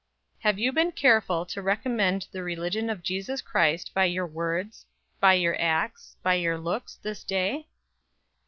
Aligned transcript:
Have 0.39 0.57
you 0.57 0.71
been 0.71 0.93
careful 0.93 1.45
to 1.45 1.61
recommend 1.61 2.25
the 2.31 2.41
religion 2.41 2.89
of 2.89 3.03
Jesus 3.03 3.39
Christ 3.39 3.91
by 3.93 4.05
your 4.05 4.25
words, 4.25 4.87
by 5.19 5.35
your 5.35 5.55
acts, 5.61 6.15
by 6.23 6.33
your 6.33 6.57
looks, 6.57 6.95
this 6.95 7.23
day? 7.23 7.67